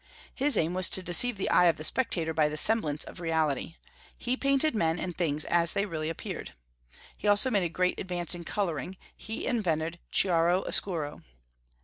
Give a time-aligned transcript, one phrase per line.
[0.33, 3.75] His aim was to deceive the eye of the spectator by the semblance of reality:
[4.17, 6.55] he painted men and things as they really appeared.
[7.19, 11.21] He also made a great advance in coloring: he invented chiaro oscuro.